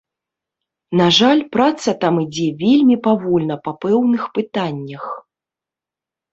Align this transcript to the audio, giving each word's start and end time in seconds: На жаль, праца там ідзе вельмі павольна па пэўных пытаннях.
На 1.01 1.07
жаль, 1.17 1.41
праца 1.57 1.89
там 2.05 2.17
ідзе 2.25 2.47
вельмі 2.63 2.97
павольна 3.11 3.55
па 3.69 3.77
пэўных 3.87 4.27
пытаннях. 4.41 5.05